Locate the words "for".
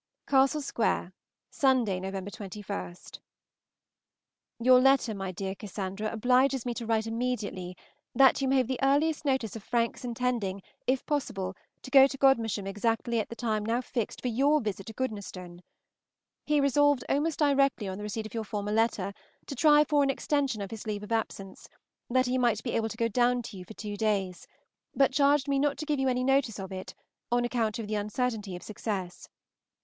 14.23-14.29, 19.83-20.01, 23.65-23.75